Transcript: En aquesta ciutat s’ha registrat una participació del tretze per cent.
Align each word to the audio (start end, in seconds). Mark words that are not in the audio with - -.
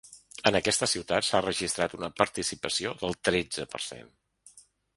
En 0.51 0.55
aquesta 0.59 0.87
ciutat 0.93 1.27
s’ha 1.27 1.41
registrat 1.47 1.93
una 1.99 2.09
participació 2.23 2.95
del 3.05 3.15
tretze 3.29 3.67
per 3.77 3.83
cent. 3.93 4.13